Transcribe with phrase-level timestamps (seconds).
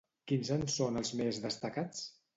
[0.29, 2.05] Quins en són els més destacats?